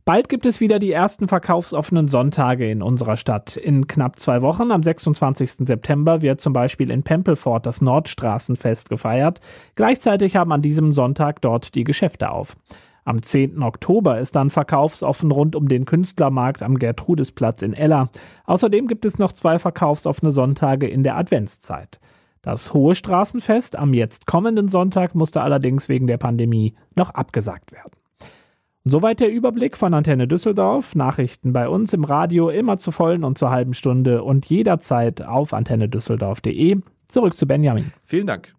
Bald 0.04 0.28
gibt 0.28 0.46
es 0.46 0.60
wieder 0.60 0.80
die 0.80 0.92
ersten 0.92 1.30
verkaufsoffenen 1.30 2.10
Sonntage 2.10 2.70
in 2.70 2.82
unserer 2.82 3.16
Stadt. 3.16 3.56
In 3.56 3.88
knapp 3.88 4.20
zwei 4.20 4.42
Wochen, 4.42 4.72
am 4.72 4.84
26. 4.84 5.66
September, 5.66 6.22
wird 6.22 6.42
zum 6.42 6.52
Beispiel 6.52 6.92
in 6.92 7.04
Pempelfort 7.04 7.62
das 7.62 7.80
Nordstraßenfest 7.80 8.90
gefeiert. 8.90 9.40
Gleichzeitig 9.76 10.36
haben 10.36 10.52
an 10.52 10.62
diesem 10.62 10.92
Sonntag 10.92 11.40
dort 11.40 11.74
die 11.74 11.86
Geschäfte 11.86 12.32
auf. 12.32 12.58
Am 13.06 13.22
10. 13.22 13.62
Oktober 13.64 14.20
ist 14.20 14.36
dann 14.36 14.50
verkaufsoffen 14.50 15.32
rund 15.32 15.56
um 15.56 15.68
den 15.68 15.86
Künstlermarkt 15.86 16.62
am 16.64 16.78
Gertrudisplatz 16.78 17.62
in 17.62 17.74
Ella. 17.74 18.10
Außerdem 18.46 18.88
gibt 18.88 19.06
es 19.06 19.20
noch 19.20 19.32
zwei 19.32 19.60
verkaufsoffene 19.60 20.32
Sonntage 20.32 20.88
in 20.88 21.04
der 21.04 21.18
Adventszeit. 21.18 22.00
Das 22.42 22.74
Hohe 22.74 22.96
Straßenfest 22.96 23.76
am 23.76 23.94
jetzt 23.94 24.26
kommenden 24.26 24.70
Sonntag 24.70 25.14
musste 25.14 25.42
allerdings 25.42 25.90
wegen 25.90 26.08
der 26.08 26.18
Pandemie 26.18 26.76
noch 26.96 27.10
abgesagt 27.10 27.72
werden. 27.72 27.92
Soweit 28.86 29.20
der 29.20 29.32
Überblick 29.32 29.76
von 29.76 29.94
Antenne 29.94 30.28
Düsseldorf. 30.28 30.96
Nachrichten 30.96 31.52
bei 31.52 31.68
uns 31.68 31.94
im 31.94 32.06
Radio 32.06 32.50
immer 32.50 32.78
zu 32.78 32.92
vollen 32.92 33.24
und 33.24 33.38
zur 33.38 33.52
halben 33.52 33.74
Stunde 33.74 34.24
und 34.24 34.46
jederzeit 34.46 35.22
auf 35.22 35.54
antennedüsseldorf.de. 35.54 36.78
Zurück 37.08 37.36
zu 37.36 37.46
Benjamin. 37.46 37.92
Vielen 38.04 38.28
Dank. 38.28 38.59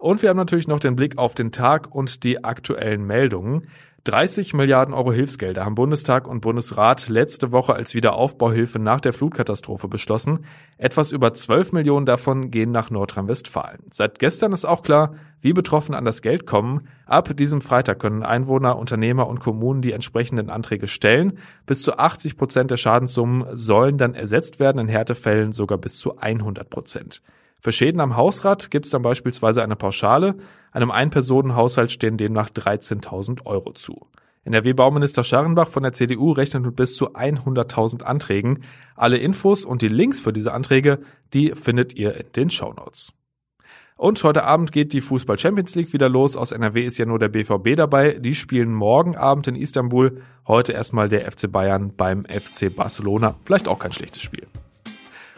Und 0.00 0.22
wir 0.22 0.30
haben 0.30 0.38
natürlich 0.38 0.66
noch 0.66 0.80
den 0.80 0.96
Blick 0.96 1.18
auf 1.18 1.34
den 1.34 1.52
Tag 1.52 1.94
und 1.94 2.24
die 2.24 2.42
aktuellen 2.42 3.06
Meldungen. 3.06 3.66
30 4.04 4.54
Milliarden 4.54 4.94
Euro 4.94 5.12
Hilfsgelder 5.12 5.66
haben 5.66 5.74
Bundestag 5.74 6.26
und 6.26 6.40
Bundesrat 6.40 7.10
letzte 7.10 7.52
Woche 7.52 7.74
als 7.74 7.94
Wiederaufbauhilfe 7.94 8.78
nach 8.78 9.02
der 9.02 9.12
Flutkatastrophe 9.12 9.88
beschlossen. 9.88 10.46
Etwas 10.78 11.12
über 11.12 11.34
12 11.34 11.72
Millionen 11.72 12.06
davon 12.06 12.50
gehen 12.50 12.70
nach 12.72 12.88
Nordrhein-Westfalen. 12.88 13.80
Seit 13.90 14.18
gestern 14.18 14.52
ist 14.52 14.64
auch 14.64 14.80
klar, 14.80 15.16
wie 15.42 15.52
betroffen 15.52 15.94
an 15.94 16.06
das 16.06 16.22
Geld 16.22 16.46
kommen. 16.46 16.88
Ab 17.04 17.36
diesem 17.36 17.60
Freitag 17.60 17.98
können 17.98 18.22
Einwohner, 18.22 18.78
Unternehmer 18.78 19.26
und 19.26 19.40
Kommunen 19.40 19.82
die 19.82 19.92
entsprechenden 19.92 20.48
Anträge 20.48 20.86
stellen. 20.86 21.34
Bis 21.66 21.82
zu 21.82 21.98
80 21.98 22.38
Prozent 22.38 22.70
der 22.70 22.78
Schadenssummen 22.78 23.54
sollen 23.54 23.98
dann 23.98 24.14
ersetzt 24.14 24.60
werden, 24.60 24.78
in 24.78 24.88
Härtefällen 24.88 25.52
sogar 25.52 25.76
bis 25.76 25.98
zu 25.98 26.16
100 26.16 26.70
Prozent. 26.70 27.20
Für 27.60 27.72
Schäden 27.72 28.00
am 28.00 28.16
Hausrat 28.16 28.70
gibt 28.70 28.86
es 28.86 28.90
dann 28.90 29.02
beispielsweise 29.02 29.62
eine 29.62 29.76
Pauschale. 29.76 30.36
Einem 30.72 30.90
Ein-Personen-Haushalt 30.90 31.90
stehen 31.90 32.16
demnach 32.16 32.48
13.000 32.48 33.44
Euro 33.44 33.72
zu. 33.72 34.06
NRW-Bauminister 34.44 35.22
Scharrenbach 35.22 35.68
von 35.68 35.82
der 35.82 35.92
CDU 35.92 36.32
rechnet 36.32 36.64
mit 36.64 36.76
bis 36.76 36.96
zu 36.96 37.14
100.000 37.14 38.02
Anträgen. 38.04 38.60
Alle 38.96 39.18
Infos 39.18 39.66
und 39.66 39.82
die 39.82 39.88
Links 39.88 40.20
für 40.20 40.32
diese 40.32 40.52
Anträge, 40.52 41.00
die 41.34 41.52
findet 41.52 41.94
ihr 41.94 42.14
in 42.14 42.32
den 42.34 42.50
Shownotes. 42.50 43.12
Und 43.96 44.24
heute 44.24 44.44
Abend 44.44 44.72
geht 44.72 44.94
die 44.94 45.02
Fußball 45.02 45.38
Champions 45.38 45.74
League 45.74 45.92
wieder 45.92 46.08
los. 46.08 46.34
Aus 46.38 46.52
NRW 46.52 46.82
ist 46.82 46.96
ja 46.96 47.04
nur 47.04 47.18
der 47.18 47.28
BVB 47.28 47.76
dabei. 47.76 48.14
Die 48.14 48.34
spielen 48.34 48.72
morgen 48.72 49.14
Abend 49.14 49.46
in 49.46 49.56
Istanbul. 49.56 50.22
Heute 50.48 50.72
erstmal 50.72 51.10
der 51.10 51.30
FC 51.30 51.52
Bayern 51.52 51.92
beim 51.94 52.24
FC 52.24 52.74
Barcelona. 52.74 53.36
Vielleicht 53.44 53.68
auch 53.68 53.78
kein 53.78 53.92
schlechtes 53.92 54.22
Spiel. 54.22 54.46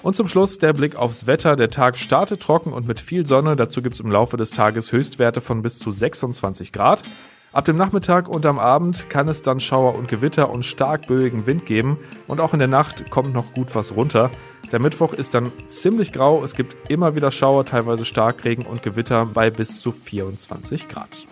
Und 0.02 0.16
zum 0.16 0.26
Schluss 0.26 0.58
der 0.58 0.72
Blick 0.72 0.96
aufs 0.96 1.26
Wetter. 1.26 1.54
Der 1.54 1.70
Tag 1.70 1.96
startet 1.96 2.42
trocken 2.42 2.72
und 2.72 2.86
mit 2.86 2.98
viel 2.98 3.24
Sonne. 3.24 3.54
Dazu 3.54 3.82
gibt 3.82 3.94
es 3.94 4.00
im 4.00 4.10
Laufe 4.10 4.36
des 4.36 4.50
Tages 4.50 4.90
Höchstwerte 4.90 5.40
von 5.40 5.62
bis 5.62 5.78
zu 5.78 5.92
26 5.92 6.72
Grad. 6.72 7.04
Ab 7.52 7.66
dem 7.66 7.76
Nachmittag 7.76 8.28
und 8.28 8.46
am 8.46 8.58
Abend 8.58 9.10
kann 9.10 9.28
es 9.28 9.42
dann 9.42 9.60
Schauer 9.60 9.94
und 9.94 10.08
Gewitter 10.08 10.48
und 10.48 10.64
stark 10.64 11.06
böigen 11.06 11.46
Wind 11.46 11.66
geben 11.66 11.98
und 12.26 12.40
auch 12.40 12.54
in 12.54 12.58
der 12.58 12.68
Nacht 12.68 13.10
kommt 13.10 13.34
noch 13.34 13.52
gut 13.52 13.74
was 13.74 13.94
runter. 13.94 14.30
Der 14.72 14.80
Mittwoch 14.80 15.12
ist 15.12 15.34
dann 15.34 15.52
ziemlich 15.66 16.12
grau, 16.12 16.42
es 16.42 16.54
gibt 16.54 16.90
immer 16.90 17.14
wieder 17.14 17.30
Schauer, 17.30 17.66
teilweise 17.66 18.06
Starkregen 18.06 18.64
und 18.64 18.82
Gewitter 18.82 19.26
bei 19.26 19.50
bis 19.50 19.82
zu 19.82 19.92
24 19.92 20.88
Grad. 20.88 21.26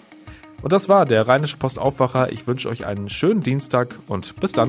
Und 0.60 0.74
das 0.74 0.90
war 0.90 1.06
der 1.06 1.26
Rheinische 1.26 1.56
Postaufwacher. 1.56 2.30
Ich 2.32 2.46
wünsche 2.46 2.68
euch 2.68 2.84
einen 2.84 3.08
schönen 3.08 3.40
Dienstag 3.40 3.98
und 4.06 4.38
bis 4.40 4.52
dann. 4.52 4.68